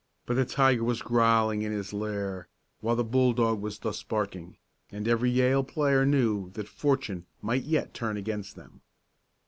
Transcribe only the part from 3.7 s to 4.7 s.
thus barking,